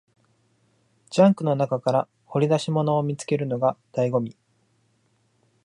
[1.11, 4.35] ジャンクの中から掘り出し物を見つけるのが醍醐味